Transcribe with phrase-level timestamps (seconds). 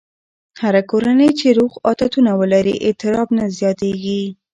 [0.61, 4.23] هره کورنۍ چې روغ عادتونه ولري، اضطراب نه زیاتېږي.